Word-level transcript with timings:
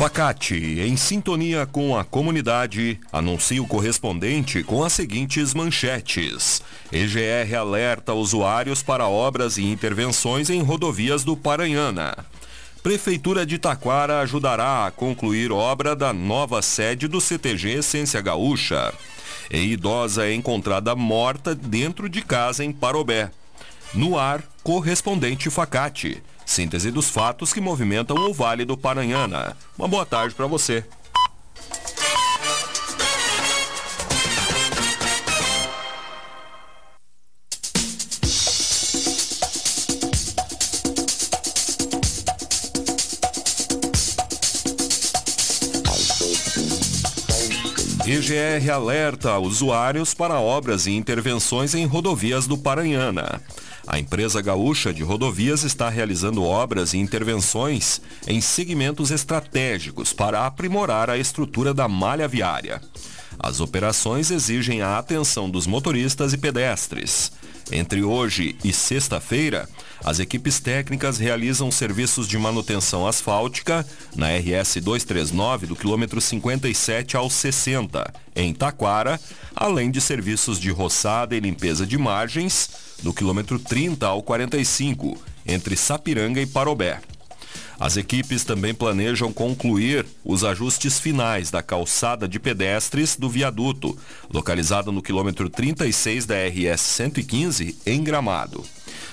Facate, 0.00 0.80
em 0.80 0.96
sintonia 0.96 1.66
com 1.66 1.94
a 1.94 2.02
comunidade, 2.02 2.98
anuncia 3.12 3.62
o 3.62 3.66
correspondente 3.66 4.64
com 4.64 4.82
as 4.82 4.94
seguintes 4.94 5.52
manchetes. 5.52 6.62
EGR 6.90 7.54
alerta 7.54 8.14
usuários 8.14 8.82
para 8.82 9.06
obras 9.06 9.58
e 9.58 9.62
intervenções 9.62 10.48
em 10.48 10.62
rodovias 10.62 11.22
do 11.22 11.36
Paranhana. 11.36 12.16
Prefeitura 12.82 13.44
de 13.44 13.58
Taquara 13.58 14.20
ajudará 14.20 14.86
a 14.86 14.90
concluir 14.90 15.52
obra 15.52 15.94
da 15.94 16.14
nova 16.14 16.62
sede 16.62 17.06
do 17.06 17.20
CTG 17.20 17.80
Essência 17.80 18.22
Gaúcha. 18.22 18.94
E 19.50 19.58
idosa 19.58 20.24
é 20.24 20.32
encontrada 20.32 20.96
morta 20.96 21.54
dentro 21.54 22.08
de 22.08 22.22
casa 22.22 22.64
em 22.64 22.72
Parobé. 22.72 23.30
No 23.92 24.18
ar, 24.18 24.42
correspondente 24.62 25.50
Facate. 25.50 26.22
Síntese 26.50 26.90
dos 26.90 27.08
fatos 27.08 27.52
que 27.52 27.60
movimentam 27.60 28.16
o 28.16 28.34
Vale 28.34 28.64
do 28.64 28.76
Paranhana. 28.76 29.56
Uma 29.78 29.86
boa 29.86 30.04
tarde 30.04 30.34
para 30.34 30.48
você. 30.48 30.84
IGR 48.04 48.68
alerta 48.72 49.38
usuários 49.38 50.12
para 50.12 50.40
obras 50.40 50.88
e 50.88 50.96
intervenções 50.96 51.76
em 51.76 51.86
rodovias 51.86 52.48
do 52.48 52.58
Paranhana. 52.58 53.40
A 53.90 53.98
empresa 53.98 54.40
gaúcha 54.40 54.94
de 54.94 55.02
rodovias 55.02 55.64
está 55.64 55.88
realizando 55.88 56.44
obras 56.44 56.94
e 56.94 56.98
intervenções 56.98 58.00
em 58.24 58.40
segmentos 58.40 59.10
estratégicos 59.10 60.12
para 60.12 60.46
aprimorar 60.46 61.10
a 61.10 61.18
estrutura 61.18 61.74
da 61.74 61.88
malha 61.88 62.28
viária. 62.28 62.80
As 63.36 63.58
operações 63.58 64.30
exigem 64.30 64.80
a 64.80 64.96
atenção 64.96 65.50
dos 65.50 65.66
motoristas 65.66 66.32
e 66.32 66.38
pedestres. 66.38 67.32
Entre 67.72 68.04
hoje 68.04 68.54
e 68.62 68.72
sexta-feira, 68.72 69.68
as 70.04 70.20
equipes 70.20 70.60
técnicas 70.60 71.18
realizam 71.18 71.68
serviços 71.72 72.28
de 72.28 72.38
manutenção 72.38 73.08
asfáltica 73.08 73.84
na 74.14 74.28
RS 74.28 74.76
239 74.76 75.66
do 75.66 75.74
quilômetro 75.74 76.20
57 76.20 77.16
ao 77.16 77.28
60, 77.28 78.14
em 78.36 78.54
Taquara, 78.54 79.20
além 79.54 79.90
de 79.90 80.00
serviços 80.00 80.60
de 80.60 80.70
roçada 80.70 81.34
e 81.34 81.40
limpeza 81.40 81.84
de 81.84 81.98
margens 81.98 82.70
do 83.02 83.12
quilômetro 83.12 83.58
30 83.58 84.06
ao 84.06 84.22
45, 84.22 85.16
entre 85.46 85.76
Sapiranga 85.76 86.40
e 86.40 86.46
Parobé. 86.46 87.00
As 87.80 87.96
equipes 87.96 88.44
também 88.44 88.74
planejam 88.74 89.32
concluir 89.32 90.04
os 90.22 90.44
ajustes 90.44 91.00
finais 91.00 91.50
da 91.50 91.62
calçada 91.62 92.28
de 92.28 92.38
pedestres 92.38 93.16
do 93.16 93.26
viaduto, 93.26 93.96
localizada 94.30 94.92
no 94.92 95.00
quilômetro 95.00 95.48
36 95.48 96.26
da 96.26 96.34
RS 96.34 96.80
115, 96.80 97.78
em 97.86 98.04
Gramado. 98.04 98.62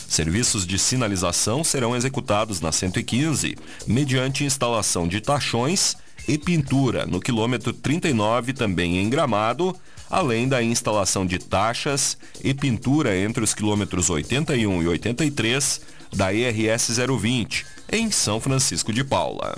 Serviços 0.05 0.67
de 0.67 0.77
sinalização 0.77 1.63
serão 1.63 1.95
executados 1.95 2.59
na 2.59 2.73
115, 2.73 3.57
mediante 3.87 4.43
instalação 4.43 5.07
de 5.07 5.21
tachões 5.21 5.95
e 6.27 6.37
pintura 6.37 7.05
no 7.05 7.21
quilômetro 7.21 7.71
39, 7.71 8.51
também 8.51 8.97
em 8.97 9.09
Gramado, 9.09 9.73
além 10.09 10.47
da 10.47 10.61
instalação 10.63 11.25
de 11.25 11.39
taxas 11.39 12.17
e 12.43 12.53
pintura 12.53 13.17
entre 13.17 13.43
os 13.43 13.53
quilômetros 13.53 14.09
81 14.09 14.83
e 14.83 14.87
83 14.87 15.81
da 16.13 16.31
IRS 16.31 16.93
020, 16.93 17.65
em 17.91 18.11
São 18.11 18.39
Francisco 18.39 18.93
de 18.93 19.03
Paula. 19.03 19.57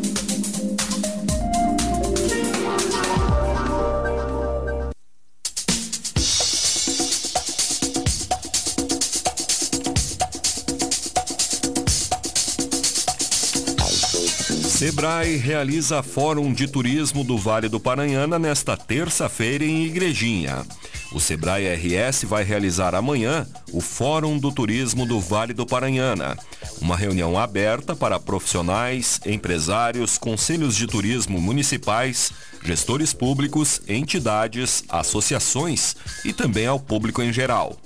Sebrae 14.81 15.37
realiza 15.37 16.01
Fórum 16.01 16.51
de 16.51 16.67
Turismo 16.67 17.23
do 17.23 17.37
Vale 17.37 17.69
do 17.69 17.79
Paranhana 17.79 18.39
nesta 18.39 18.75
terça-feira 18.75 19.63
em 19.63 19.85
Igrejinha. 19.85 20.65
O 21.11 21.19
Sebrae 21.19 21.67
RS 21.67 22.23
vai 22.23 22.43
realizar 22.43 22.95
amanhã 22.95 23.45
o 23.71 23.79
Fórum 23.79 24.39
do 24.39 24.51
Turismo 24.51 25.05
do 25.05 25.19
Vale 25.19 25.53
do 25.53 25.67
Paranhana, 25.67 26.35
uma 26.81 26.97
reunião 26.97 27.37
aberta 27.37 27.95
para 27.95 28.19
profissionais, 28.19 29.21
empresários, 29.23 30.17
conselhos 30.17 30.75
de 30.75 30.87
turismo 30.87 31.39
municipais, 31.39 32.31
gestores 32.63 33.13
públicos, 33.13 33.83
entidades, 33.87 34.83
associações 34.89 35.95
e 36.25 36.33
também 36.33 36.65
ao 36.65 36.79
público 36.79 37.21
em 37.21 37.31
geral. 37.31 37.77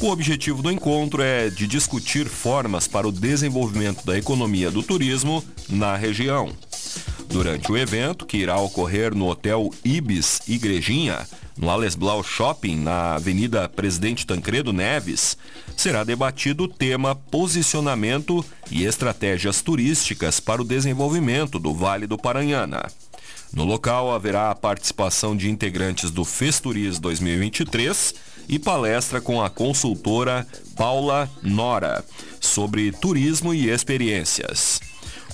O 0.00 0.10
objetivo 0.10 0.62
do 0.62 0.70
encontro 0.70 1.20
é 1.20 1.50
de 1.50 1.66
discutir 1.66 2.28
formas 2.28 2.86
para 2.86 3.08
o 3.08 3.12
desenvolvimento 3.12 4.06
da 4.06 4.16
economia 4.16 4.70
do 4.70 4.80
turismo 4.80 5.44
na 5.68 5.96
região. 5.96 6.52
Durante 7.28 7.70
o 7.72 7.76
evento, 7.76 8.24
que 8.24 8.36
irá 8.36 8.56
ocorrer 8.58 9.12
no 9.12 9.26
Hotel 9.26 9.70
Ibis 9.84 10.40
Igrejinha, 10.46 11.26
no 11.56 11.68
Alesblau 11.68 12.22
Shopping, 12.22 12.76
na 12.76 13.16
Avenida 13.16 13.68
Presidente 13.68 14.24
Tancredo 14.24 14.72
Neves, 14.72 15.36
será 15.76 16.04
debatido 16.04 16.64
o 16.64 16.68
tema 16.68 17.16
posicionamento 17.16 18.44
e 18.70 18.84
estratégias 18.84 19.60
turísticas 19.60 20.38
para 20.38 20.62
o 20.62 20.64
desenvolvimento 20.64 21.58
do 21.58 21.74
Vale 21.74 22.06
do 22.06 22.16
Paranhana. 22.16 22.86
No 23.52 23.64
local 23.64 24.14
haverá 24.14 24.50
a 24.50 24.54
participação 24.54 25.36
de 25.36 25.50
integrantes 25.50 26.10
do 26.10 26.24
Festuris 26.24 27.00
2023 27.00 28.27
e 28.48 28.58
palestra 28.58 29.20
com 29.20 29.42
a 29.42 29.50
consultora 29.50 30.46
Paula 30.76 31.28
Nora 31.42 32.04
sobre 32.40 32.92
turismo 32.92 33.52
e 33.52 33.68
experiências. 33.68 34.80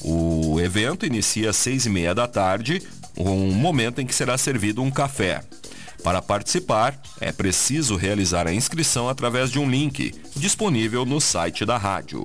O 0.02 0.60
evento 0.60 1.06
inicia 1.06 1.50
às 1.50 1.56
seis 1.56 1.86
e 1.86 1.90
meia 1.90 2.14
da 2.14 2.26
tarde, 2.26 2.82
um 3.16 3.52
momento 3.52 4.00
em 4.00 4.06
que 4.06 4.14
será 4.14 4.36
servido 4.36 4.82
um 4.82 4.90
café. 4.90 5.42
Para 6.02 6.20
participar, 6.20 7.00
é 7.20 7.32
preciso 7.32 7.96
realizar 7.96 8.46
a 8.46 8.52
inscrição 8.52 9.08
através 9.08 9.50
de 9.50 9.58
um 9.58 9.68
link 9.68 10.14
disponível 10.36 11.06
no 11.06 11.20
site 11.20 11.64
da 11.64 11.78
rádio. 11.78 12.22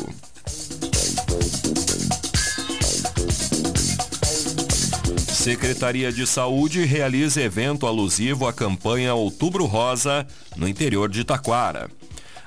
Secretaria 5.50 6.12
de 6.12 6.28
Saúde 6.28 6.86
realiza 6.86 7.42
evento 7.42 7.88
alusivo 7.88 8.48
à 8.48 8.54
campanha 8.54 9.16
Outubro 9.16 9.66
Rosa 9.66 10.28
no 10.56 10.68
interior 10.68 11.10
de 11.10 11.24
Taquara. 11.24 11.90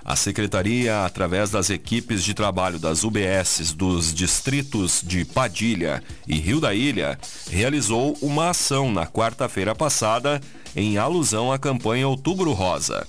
A 0.05 0.15
secretaria, 0.15 1.05
através 1.05 1.51
das 1.51 1.69
equipes 1.69 2.23
de 2.23 2.33
trabalho 2.33 2.79
das 2.79 3.03
UBSs 3.03 3.75
dos 3.75 4.15
distritos 4.15 5.03
de 5.05 5.25
Padilha 5.25 6.01
e 6.29 6.39
Rio 6.39 6.61
da 6.61 6.73
Ilha, 6.73 7.19
realizou 7.51 8.17
uma 8.23 8.51
ação 8.51 8.93
na 8.93 9.05
quarta-feira 9.05 9.75
passada 9.75 10.41
em 10.77 10.97
alusão 10.97 11.51
à 11.51 11.59
campanha 11.59 12.07
Outubro 12.07 12.53
Rosa. 12.53 13.05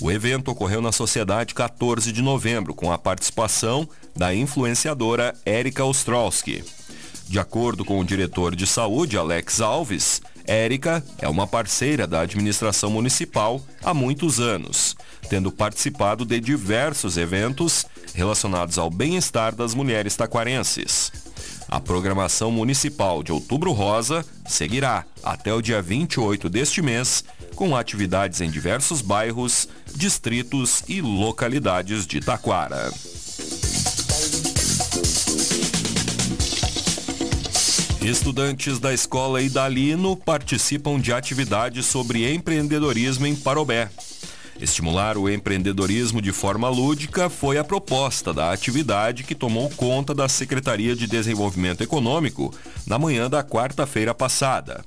O 0.00 0.10
evento 0.10 0.50
ocorreu 0.50 0.82
na 0.82 0.90
Sociedade 0.90 1.54
14 1.54 2.10
de 2.10 2.20
novembro, 2.20 2.74
com 2.74 2.90
a 2.90 2.98
participação 2.98 3.88
da 4.16 4.34
influenciadora 4.34 5.36
Erika 5.46 5.84
Ostrowski. 5.84 6.64
De 7.30 7.38
acordo 7.38 7.84
com 7.84 8.00
o 8.00 8.04
diretor 8.04 8.56
de 8.56 8.66
saúde, 8.66 9.16
Alex 9.16 9.60
Alves, 9.60 10.20
Érica 10.44 11.00
é 11.20 11.28
uma 11.28 11.46
parceira 11.46 12.04
da 12.04 12.22
administração 12.22 12.90
municipal 12.90 13.64
há 13.84 13.94
muitos 13.94 14.40
anos, 14.40 14.96
tendo 15.28 15.52
participado 15.52 16.24
de 16.24 16.40
diversos 16.40 17.16
eventos 17.16 17.86
relacionados 18.16 18.78
ao 18.78 18.90
bem-estar 18.90 19.54
das 19.54 19.74
mulheres 19.74 20.16
taquarenses. 20.16 21.12
A 21.68 21.78
programação 21.78 22.50
municipal 22.50 23.22
de 23.22 23.30
Outubro 23.30 23.70
Rosa 23.70 24.26
seguirá 24.44 25.04
até 25.22 25.54
o 25.54 25.62
dia 25.62 25.80
28 25.80 26.48
deste 26.48 26.82
mês, 26.82 27.22
com 27.54 27.76
atividades 27.76 28.40
em 28.40 28.50
diversos 28.50 29.00
bairros, 29.00 29.68
distritos 29.94 30.82
e 30.88 31.00
localidades 31.00 32.08
de 32.08 32.20
Taquara. 32.20 32.92
Estudantes 38.02 38.78
da 38.78 38.94
escola 38.94 39.42
Idalino 39.42 40.16
participam 40.16 40.98
de 40.98 41.12
atividades 41.12 41.84
sobre 41.84 42.32
empreendedorismo 42.32 43.26
em 43.26 43.36
Parobé. 43.36 43.90
Estimular 44.58 45.18
o 45.18 45.28
empreendedorismo 45.28 46.20
de 46.20 46.32
forma 46.32 46.68
lúdica 46.70 47.28
foi 47.28 47.58
a 47.58 47.64
proposta 47.64 48.32
da 48.32 48.52
atividade 48.52 49.22
que 49.22 49.34
tomou 49.34 49.68
conta 49.70 50.14
da 50.14 50.30
Secretaria 50.30 50.96
de 50.96 51.06
Desenvolvimento 51.06 51.82
Econômico 51.82 52.54
na 52.86 52.98
manhã 52.98 53.28
da 53.28 53.44
quarta-feira 53.44 54.14
passada. 54.14 54.82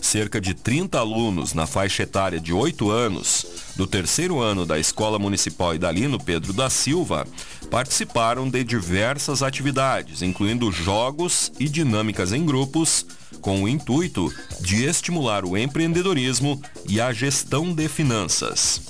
Cerca 0.00 0.40
de 0.40 0.54
30 0.54 0.98
alunos 0.98 1.52
na 1.52 1.66
faixa 1.66 2.02
etária 2.02 2.40
de 2.40 2.52
8 2.52 2.90
anos, 2.90 3.46
do 3.76 3.86
terceiro 3.86 4.40
ano 4.40 4.64
da 4.64 4.78
Escola 4.78 5.18
Municipal 5.18 5.74
Idalino 5.74 6.18
Pedro 6.18 6.52
da 6.52 6.68
Silva, 6.70 7.26
participaram 7.70 8.48
de 8.48 8.64
diversas 8.64 9.42
atividades, 9.42 10.22
incluindo 10.22 10.72
jogos 10.72 11.52
e 11.60 11.68
dinâmicas 11.68 12.32
em 12.32 12.44
grupos, 12.44 13.06
com 13.40 13.62
o 13.62 13.68
intuito 13.68 14.32
de 14.60 14.84
estimular 14.84 15.44
o 15.44 15.56
empreendedorismo 15.56 16.60
e 16.88 17.00
a 17.00 17.12
gestão 17.12 17.72
de 17.72 17.88
finanças. 17.88 18.80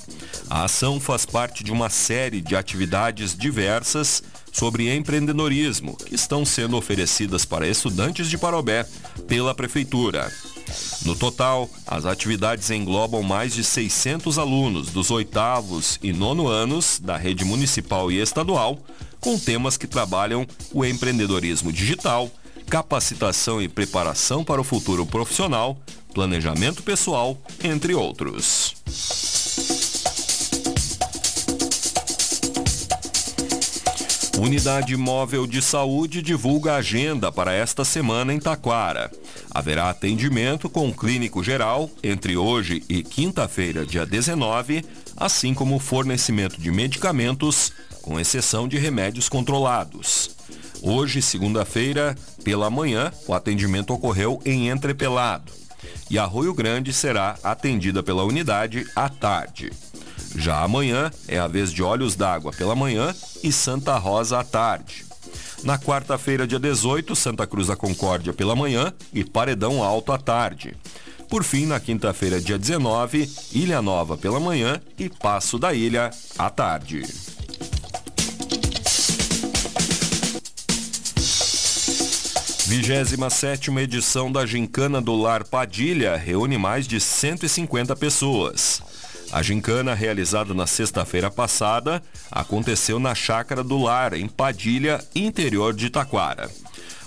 A 0.48 0.64
ação 0.64 0.98
faz 0.98 1.24
parte 1.24 1.62
de 1.62 1.70
uma 1.70 1.88
série 1.88 2.40
de 2.40 2.56
atividades 2.56 3.36
diversas 3.36 4.22
sobre 4.52 4.92
empreendedorismo 4.94 5.96
que 5.96 6.14
estão 6.14 6.44
sendo 6.44 6.76
oferecidas 6.76 7.44
para 7.44 7.68
estudantes 7.68 8.28
de 8.28 8.36
Parobé 8.36 8.84
pela 9.28 9.54
Prefeitura. 9.54 10.30
No 11.04 11.16
total, 11.16 11.68
as 11.86 12.04
atividades 12.04 12.70
englobam 12.70 13.22
mais 13.22 13.54
de 13.54 13.64
600 13.64 14.38
alunos 14.38 14.90
dos 14.90 15.10
oitavos 15.10 15.98
e 16.02 16.12
nono 16.12 16.46
anos 16.46 17.00
da 17.02 17.16
rede 17.16 17.44
municipal 17.44 18.12
e 18.12 18.20
estadual, 18.20 18.78
com 19.18 19.38
temas 19.38 19.76
que 19.76 19.86
trabalham 19.86 20.46
o 20.72 20.84
empreendedorismo 20.84 21.72
digital, 21.72 22.30
capacitação 22.68 23.60
e 23.60 23.68
preparação 23.68 24.44
para 24.44 24.60
o 24.60 24.64
futuro 24.64 25.06
profissional, 25.06 25.78
planejamento 26.12 26.82
pessoal, 26.82 27.36
entre 27.62 27.94
outros. 27.94 28.74
Unidade 34.40 34.96
Móvel 34.96 35.46
de 35.46 35.60
Saúde 35.60 36.22
divulga 36.22 36.72
a 36.72 36.76
agenda 36.76 37.30
para 37.30 37.52
esta 37.52 37.84
semana 37.84 38.32
em 38.32 38.40
Taquara. 38.40 39.10
Haverá 39.50 39.90
atendimento 39.90 40.70
com 40.70 40.92
clínico 40.92 41.42
geral 41.42 41.90
entre 42.02 42.36
hoje 42.36 42.84
e 42.88 43.02
quinta-feira, 43.02 43.84
dia 43.84 44.06
19, 44.06 44.84
assim 45.16 45.52
como 45.52 45.78
fornecimento 45.78 46.60
de 46.60 46.70
medicamentos, 46.70 47.72
com 48.02 48.18
exceção 48.18 48.68
de 48.68 48.78
remédios 48.78 49.28
controlados. 49.28 50.30
Hoje, 50.82 51.20
segunda-feira, 51.20 52.16
pela 52.44 52.70
manhã, 52.70 53.12
o 53.26 53.34
atendimento 53.34 53.92
ocorreu 53.92 54.40
em 54.44 54.68
Entrepelado. 54.68 55.52
E 56.08 56.18
Arroio 56.18 56.54
Grande 56.54 56.92
será 56.92 57.36
atendida 57.42 58.02
pela 58.02 58.24
unidade 58.24 58.86
à 58.94 59.08
tarde. 59.08 59.70
Já 60.36 60.62
amanhã 60.62 61.10
é 61.26 61.38
a 61.38 61.46
vez 61.46 61.72
de 61.72 61.82
Olhos 61.82 62.14
d'Água 62.14 62.52
pela 62.52 62.74
manhã 62.74 63.14
e 63.42 63.50
Santa 63.50 63.96
Rosa 63.98 64.38
à 64.38 64.44
tarde. 64.44 65.09
Na 65.62 65.78
quarta-feira, 65.78 66.46
dia 66.46 66.58
18, 66.58 67.14
Santa 67.14 67.46
Cruz 67.46 67.66
da 67.66 67.76
Concórdia 67.76 68.32
pela 68.32 68.56
manhã 68.56 68.92
e 69.12 69.22
Paredão 69.22 69.82
Alto 69.82 70.10
à 70.10 70.18
tarde. 70.18 70.74
Por 71.28 71.44
fim, 71.44 71.66
na 71.66 71.78
quinta-feira, 71.78 72.40
dia 72.40 72.58
19, 72.58 73.30
Ilha 73.52 73.82
Nova 73.82 74.16
pela 74.16 74.40
manhã 74.40 74.80
e 74.98 75.08
Passo 75.08 75.58
da 75.58 75.74
Ilha 75.74 76.10
à 76.38 76.48
tarde. 76.48 77.02
Vigésima 82.66 83.28
sétima 83.28 83.82
edição 83.82 84.30
da 84.30 84.46
Gincana 84.46 85.00
do 85.00 85.14
Lar 85.14 85.44
Padilha 85.44 86.16
reúne 86.16 86.56
mais 86.56 86.86
de 86.86 87.00
150 87.00 87.94
pessoas. 87.96 88.80
A 89.32 89.42
gincana, 89.42 89.94
realizada 89.94 90.52
na 90.52 90.66
sexta-feira 90.66 91.30
passada, 91.30 92.02
aconteceu 92.30 92.98
na 92.98 93.14
Chácara 93.14 93.62
do 93.62 93.78
Lar, 93.78 94.12
em 94.14 94.26
Padilha, 94.26 95.04
interior 95.14 95.72
de 95.72 95.88
Taquara. 95.88 96.50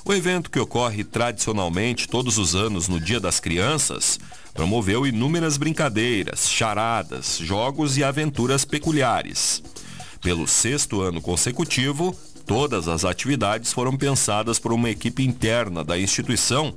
O 0.05 0.13
evento, 0.13 0.49
que 0.49 0.59
ocorre 0.59 1.03
tradicionalmente 1.03 2.07
todos 2.07 2.37
os 2.37 2.55
anos 2.55 2.87
no 2.87 2.99
Dia 2.99 3.19
das 3.19 3.41
Crianças, 3.41 4.19
promoveu 4.53 5.05
inúmeras 5.05 5.57
brincadeiras, 5.57 6.49
charadas, 6.49 7.39
jogos 7.39 7.97
e 7.97 8.03
aventuras 8.05 8.63
peculiares. 8.63 9.61
Pelo 10.21 10.47
sexto 10.47 11.01
ano 11.01 11.21
consecutivo, 11.21 12.15
todas 12.45 12.87
as 12.87 13.03
atividades 13.03 13.73
foram 13.73 13.97
pensadas 13.97 14.59
por 14.59 14.71
uma 14.71 14.89
equipe 14.89 15.25
interna 15.25 15.83
da 15.83 15.99
instituição 15.99 16.73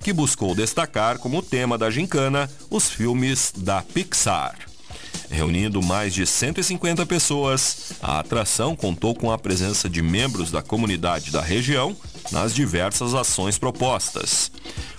que 0.00 0.12
buscou 0.12 0.54
destacar 0.54 1.18
como 1.18 1.42
tema 1.42 1.76
da 1.76 1.90
gincana 1.90 2.50
os 2.70 2.88
filmes 2.88 3.52
da 3.54 3.82
Pixar. 3.82 4.65
Reunindo 5.30 5.82
mais 5.82 6.14
de 6.14 6.26
150 6.26 7.04
pessoas, 7.04 7.92
a 8.02 8.20
atração 8.20 8.76
contou 8.76 9.14
com 9.14 9.30
a 9.30 9.38
presença 9.38 9.88
de 9.88 10.00
membros 10.00 10.50
da 10.50 10.62
comunidade 10.62 11.30
da 11.30 11.40
região 11.40 11.96
nas 12.30 12.54
diversas 12.54 13.14
ações 13.14 13.58
propostas. 13.58 14.50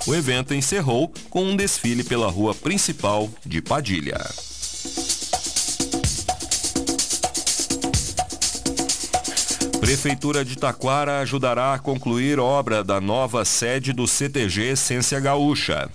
O 0.05 0.13
evento 0.13 0.53
encerrou 0.53 1.11
com 1.29 1.43
um 1.43 1.55
desfile 1.55 2.03
pela 2.03 2.29
rua 2.29 2.53
principal 2.53 3.29
de 3.45 3.61
Padilha. 3.61 4.17
Prefeitura 9.79 10.43
de 10.43 10.57
Taquara 10.57 11.19
ajudará 11.19 11.73
a 11.73 11.79
concluir 11.79 12.39
obra 12.39 12.83
da 12.83 12.99
nova 12.99 13.45
sede 13.45 13.93
do 13.93 14.05
CTG 14.05 14.71
Essência 14.71 15.19
Gaúcha. 15.19 15.89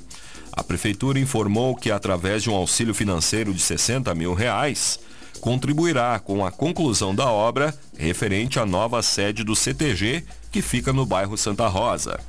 A 0.52 0.62
prefeitura 0.62 1.18
informou 1.18 1.74
que, 1.74 1.90
através 1.90 2.42
de 2.42 2.50
um 2.50 2.54
auxílio 2.54 2.94
financeiro 2.94 3.54
de 3.54 3.60
60 3.60 4.14
mil 4.14 4.34
reais, 4.34 4.98
contribuirá 5.40 6.18
com 6.18 6.44
a 6.44 6.52
conclusão 6.52 7.14
da 7.14 7.30
obra 7.30 7.74
referente 7.96 8.60
à 8.60 8.66
nova 8.66 9.02
sede 9.02 9.42
do 9.42 9.56
CTG, 9.56 10.24
que 10.50 10.60
fica 10.60 10.92
no 10.92 11.06
bairro 11.06 11.38
Santa 11.38 11.66
Rosa. 11.66 12.20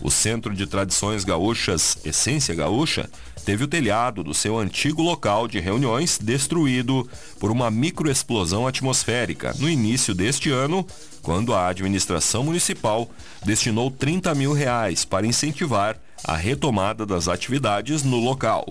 O 0.00 0.10
Centro 0.10 0.54
de 0.54 0.66
Tradições 0.66 1.24
Gaúchas 1.24 1.98
Essência 2.04 2.54
Gaúcha 2.54 3.10
teve 3.44 3.64
o 3.64 3.68
telhado 3.68 4.22
do 4.22 4.32
seu 4.32 4.58
antigo 4.58 5.02
local 5.02 5.48
de 5.48 5.58
reuniões 5.58 6.18
destruído 6.22 7.08
por 7.40 7.50
uma 7.50 7.70
microexplosão 7.70 8.66
atmosférica 8.66 9.54
no 9.58 9.68
início 9.68 10.14
deste 10.14 10.50
ano, 10.50 10.86
quando 11.20 11.52
a 11.52 11.68
administração 11.68 12.44
municipal 12.44 13.10
destinou 13.44 13.90
30 13.90 14.34
mil 14.34 14.52
reais 14.52 15.04
para 15.04 15.26
incentivar 15.26 15.98
a 16.24 16.36
retomada 16.36 17.06
das 17.06 17.28
atividades 17.28 18.02
no 18.02 18.18
local. 18.18 18.66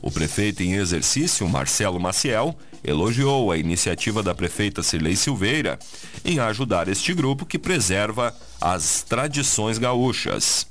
O 0.00 0.10
prefeito 0.10 0.62
em 0.62 0.74
exercício, 0.74 1.48
Marcelo 1.48 1.98
Maciel, 1.98 2.54
elogiou 2.84 3.50
a 3.50 3.56
iniciativa 3.56 4.22
da 4.22 4.34
prefeita 4.34 4.82
Cirlei 4.82 5.16
Silveira 5.16 5.78
em 6.24 6.38
ajudar 6.38 6.88
este 6.88 7.14
grupo 7.14 7.46
que 7.46 7.58
preserva 7.58 8.36
as 8.60 9.02
tradições 9.02 9.78
gaúchas. 9.78 10.66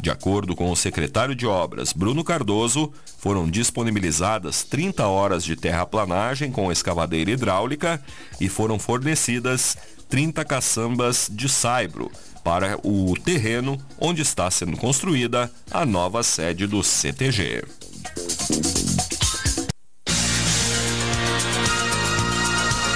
De 0.00 0.10
acordo 0.10 0.56
com 0.56 0.70
o 0.70 0.76
secretário 0.76 1.34
de 1.34 1.46
Obras, 1.46 1.92
Bruno 1.92 2.24
Cardoso, 2.24 2.90
foram 3.18 3.50
disponibilizadas 3.50 4.62
30 4.64 5.06
horas 5.06 5.44
de 5.44 5.54
terraplanagem 5.56 6.50
com 6.50 6.72
escavadeira 6.72 7.32
hidráulica 7.32 8.02
e 8.40 8.48
foram 8.48 8.78
fornecidas 8.78 9.76
30 10.08 10.42
caçambas 10.46 11.28
de 11.30 11.50
saibro 11.50 12.10
para 12.42 12.78
o 12.82 13.14
terreno 13.14 13.80
onde 13.98 14.22
está 14.22 14.50
sendo 14.50 14.76
construída 14.76 15.50
a 15.70 15.84
nova 15.84 16.22
sede 16.22 16.66
do 16.66 16.82
CTG. 16.82 17.64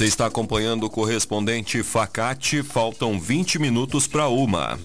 Você 0.00 0.06
está 0.06 0.24
acompanhando 0.24 0.84
o 0.84 0.90
correspondente 0.90 1.82
Facate. 1.82 2.62
Faltam 2.62 3.20
20 3.20 3.58
minutos 3.58 4.06
para 4.06 4.28
uma. 4.28 4.80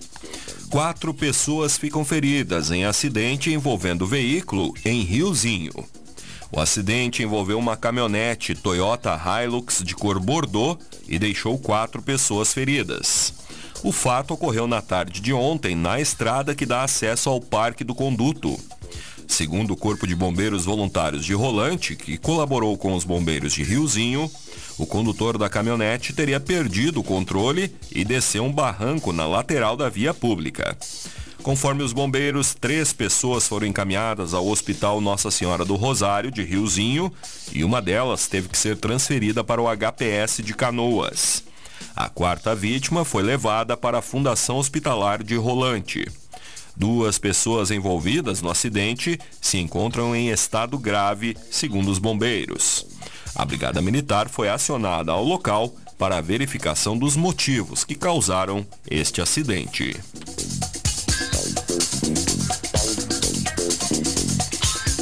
Quatro 0.70 1.14
pessoas 1.14 1.78
ficam 1.78 2.04
feridas 2.04 2.70
em 2.70 2.84
acidente 2.84 3.50
envolvendo 3.50 4.06
veículo 4.06 4.74
em 4.84 5.04
Riozinho. 5.04 5.72
O 6.52 6.60
acidente 6.60 7.24
envolveu 7.24 7.58
uma 7.58 7.78
caminhonete 7.78 8.56
Toyota 8.56 9.18
Hilux 9.18 9.82
de 9.86 9.96
cor 9.96 10.20
Bordeaux 10.20 10.78
e 11.08 11.18
deixou 11.18 11.58
quatro 11.58 12.02
pessoas 12.02 12.54
feridas. 12.54 13.34
O 13.84 13.94
fato 13.94 14.34
ocorreu 14.34 14.68
na 14.68 14.82
tarde 14.82 15.22
de 15.22 15.32
ontem 15.32 15.76
na 15.76 15.98
estrada 15.98 16.54
que 16.54 16.66
dá 16.66 16.84
acesso 16.84 17.30
ao 17.30 17.40
Parque 17.40 17.86
do 17.86 17.96
Conduto. 17.96 18.60
Segundo 19.28 19.72
o 19.72 19.76
Corpo 19.76 20.08
de 20.08 20.16
Bombeiros 20.16 20.66
Voluntários 20.66 21.26
de 21.26 21.34
Rolante, 21.34 21.96
que 21.96 22.18
colaborou 22.18 22.78
com 22.78 22.94
os 22.94 23.04
bombeiros 23.04 23.54
de 23.54 23.64
Riozinho, 23.64 24.30
o 24.78 24.86
condutor 24.86 25.38
da 25.38 25.50
caminhonete 25.50 26.14
teria 26.14 26.40
perdido 26.40 27.00
o 27.00 27.04
controle 27.04 27.74
e 27.92 28.06
desceu 28.06 28.44
um 28.44 28.52
barranco 28.52 29.12
na 29.12 29.26
lateral 29.26 29.76
da 29.76 29.90
via 29.90 30.14
pública. 30.14 30.78
Conforme 31.44 31.84
os 31.84 31.94
bombeiros, 31.94 32.56
três 32.56 32.92
pessoas 32.92 33.48
foram 33.48 33.68
encaminhadas 33.68 34.34
ao 34.34 34.48
Hospital 34.48 35.00
Nossa 35.00 35.30
Senhora 35.30 35.64
do 35.64 35.76
Rosário, 35.76 36.32
de 36.32 36.44
Riozinho, 36.44 37.14
e 37.54 37.64
uma 37.64 37.82
delas 37.82 38.28
teve 38.28 38.50
que 38.50 38.58
ser 38.58 38.78
transferida 38.78 39.44
para 39.44 39.62
o 39.62 39.68
HPS 39.68 40.42
de 40.44 40.56
Canoas. 40.56 41.44
A 41.96 42.10
quarta 42.10 42.56
vítima 42.56 43.06
foi 43.06 43.22
levada 43.22 43.78
para 43.78 44.00
a 44.00 44.02
Fundação 44.02 44.58
Hospitalar 44.58 45.24
de 45.24 45.36
Rolante. 45.36 46.06
Duas 46.76 47.18
pessoas 47.18 47.72
envolvidas 47.72 48.42
no 48.42 48.50
acidente 48.50 49.20
se 49.40 49.58
encontram 49.58 50.16
em 50.16 50.30
estado 50.30 50.78
grave, 50.78 51.38
segundo 51.50 51.90
os 51.90 52.00
bombeiros. 52.00 52.86
A 53.34 53.46
Brigada 53.46 53.82
Militar 53.82 54.30
foi 54.30 54.50
acionada 54.50 55.12
ao 55.12 55.24
local 55.24 55.74
para 55.98 56.18
a 56.18 56.22
verificação 56.22 56.98
dos 56.98 57.16
motivos 57.16 57.84
que 57.84 57.96
causaram 57.96 58.66
este 58.90 59.22
acidente. 59.22 59.96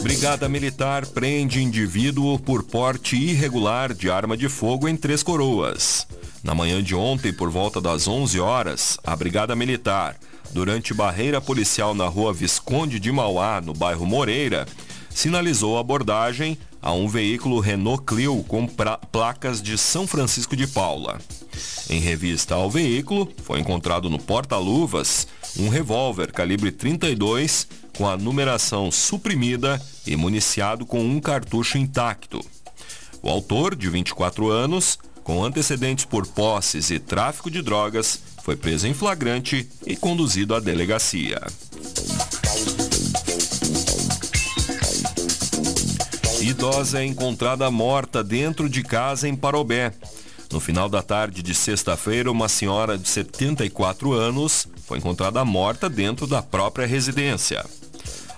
Brigada 0.01 0.49
Militar 0.49 1.07
prende 1.07 1.63
indivíduo 1.63 2.37
por 2.37 2.63
porte 2.63 3.15
irregular 3.15 3.93
de 3.93 4.11
arma 4.11 4.35
de 4.35 4.49
fogo 4.49 4.87
em 4.87 4.95
Três 4.95 5.23
Coroas. 5.23 6.05
Na 6.43 6.53
manhã 6.53 6.83
de 6.83 6.93
ontem, 6.93 7.31
por 7.31 7.49
volta 7.49 7.79
das 7.79 8.05
11 8.05 8.37
horas, 8.41 8.97
a 9.01 9.15
Brigada 9.15 9.55
Militar, 9.55 10.17
durante 10.51 10.93
barreira 10.93 11.39
policial 11.39 11.95
na 11.95 12.05
rua 12.05 12.33
Visconde 12.33 12.99
de 12.99 13.09
Mauá, 13.13 13.61
no 13.61 13.73
bairro 13.73 14.05
Moreira, 14.05 14.67
sinalizou 15.09 15.77
abordagem 15.77 16.57
a 16.81 16.91
um 16.91 17.07
veículo 17.07 17.61
Renault 17.61 18.03
Clio 18.03 18.43
com 18.45 18.67
placas 18.67 19.61
de 19.61 19.77
São 19.77 20.05
Francisco 20.05 20.53
de 20.53 20.67
Paula. 20.67 21.17
Em 21.89 22.01
revista 22.01 22.55
ao 22.55 22.69
veículo, 22.69 23.31
foi 23.43 23.61
encontrado 23.61 24.09
no 24.09 24.19
porta-luvas 24.19 25.25
um 25.57 25.69
revólver 25.69 26.33
calibre 26.33 26.73
32 26.73 27.67
com 27.97 28.05
a 28.05 28.17
numeração 28.17 28.91
suprimida 28.91 29.81
e 30.05 30.17
municiado 30.17 30.85
com 30.85 30.99
um 30.99 31.21
cartucho 31.21 31.77
intacto. 31.77 32.43
O 33.21 33.29
autor, 33.29 33.75
de 33.75 33.89
24 33.89 34.49
anos, 34.49 34.99
com 35.23 35.43
antecedentes 35.43 36.05
por 36.05 36.27
posses 36.27 36.89
e 36.89 36.99
tráfico 36.99 37.49
de 37.49 37.61
drogas, 37.61 38.19
foi 38.43 38.55
preso 38.55 38.87
em 38.87 38.93
flagrante 38.93 39.67
e 39.87 39.95
conduzido 39.95 40.53
à 40.53 40.59
delegacia. 40.59 41.41
Idosa 46.41 46.99
é 46.99 47.05
encontrada 47.05 47.71
morta 47.71 48.21
dentro 48.21 48.67
de 48.67 48.83
casa 48.83 49.29
em 49.29 49.35
Parobé. 49.35 49.93
No 50.51 50.59
final 50.59 50.89
da 50.89 51.01
tarde 51.01 51.41
de 51.41 51.55
sexta-feira, 51.55 52.29
uma 52.29 52.49
senhora 52.49 52.97
de 52.97 53.07
74 53.07 54.11
anos 54.11 54.67
foi 54.85 54.97
encontrada 54.97 55.43
morta 55.45 55.89
dentro 55.89 56.27
da 56.27 56.41
própria 56.43 56.85
residência. 56.85 57.65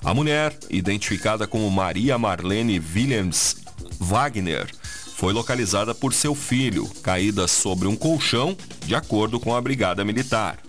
A 0.03 0.13
mulher, 0.13 0.55
identificada 0.69 1.47
como 1.47 1.69
Maria 1.71 2.15
Marlene 2.17 2.79
Williams 2.79 3.57
Wagner, 3.99 4.67
foi 5.15 5.31
localizada 5.31 5.95
por 5.95 6.13
seu 6.13 6.35
filho, 6.35 6.89
caída 7.01 7.47
sobre 7.47 7.87
um 7.87 7.95
colchão, 7.95 8.55
de 8.85 8.93
acordo 8.93 9.39
com 9.39 9.55
a 9.55 9.61
Brigada 9.61 10.03
Militar. 10.03 10.59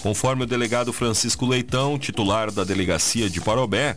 Conforme 0.00 0.42
o 0.42 0.46
delegado 0.46 0.92
Francisco 0.92 1.46
Leitão, 1.46 1.96
titular 1.96 2.50
da 2.50 2.64
delegacia 2.64 3.30
de 3.30 3.40
Parobé, 3.40 3.96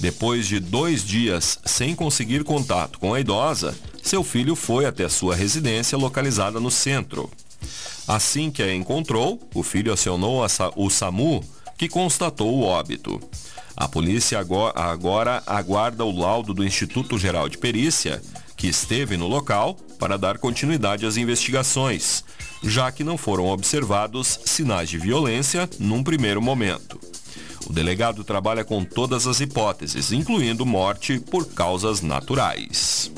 depois 0.00 0.46
de 0.46 0.58
dois 0.58 1.04
dias 1.04 1.58
sem 1.64 1.94
conseguir 1.94 2.42
contato 2.42 2.98
com 2.98 3.12
a 3.12 3.20
idosa, 3.20 3.76
seu 4.02 4.24
filho 4.24 4.56
foi 4.56 4.86
até 4.86 5.06
sua 5.10 5.36
residência 5.36 5.98
localizada 5.98 6.58
no 6.58 6.70
centro. 6.70 7.30
Assim 8.06 8.50
que 8.50 8.62
a 8.62 8.74
encontrou, 8.74 9.38
o 9.54 9.62
filho 9.62 9.92
acionou 9.92 10.42
o 10.74 10.90
SAMU, 10.90 11.44
que 11.76 11.86
constatou 11.86 12.54
o 12.54 12.62
óbito. 12.62 13.20
A 13.76 13.86
polícia 13.86 14.38
agora 14.38 15.42
aguarda 15.46 16.04
o 16.04 16.18
laudo 16.18 16.54
do 16.54 16.64
Instituto 16.64 17.18
Geral 17.18 17.48
de 17.48 17.58
Perícia, 17.58 18.22
que 18.58 18.66
esteve 18.66 19.16
no 19.16 19.28
local, 19.28 19.74
para 19.98 20.18
dar 20.18 20.36
continuidade 20.36 21.06
às 21.06 21.16
investigações, 21.16 22.24
já 22.62 22.90
que 22.90 23.04
não 23.04 23.16
foram 23.16 23.46
observados 23.46 24.40
sinais 24.44 24.90
de 24.90 24.98
violência 24.98 25.70
num 25.78 26.02
primeiro 26.02 26.42
momento. 26.42 27.00
O 27.66 27.72
delegado 27.72 28.24
trabalha 28.24 28.64
com 28.64 28.84
todas 28.84 29.26
as 29.26 29.40
hipóteses, 29.40 30.10
incluindo 30.10 30.66
morte 30.66 31.20
por 31.20 31.46
causas 31.46 32.00
naturais. 32.00 33.12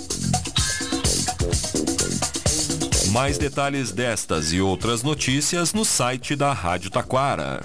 Mais 3.13 3.39
detalhes 3.39 3.93
destas 3.93 4.53
e 4.53 4.61
outras 4.61 5.03
notícias 5.03 5.73
no 5.73 5.85
site 5.85 6.37
da 6.37 6.53
Rádio 6.53 6.91
Taquara. 6.91 7.65